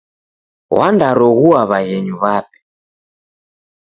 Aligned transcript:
Wandaroghua 0.75 1.61
w'aghenyu 1.69 2.13
w'ape. 2.21 2.57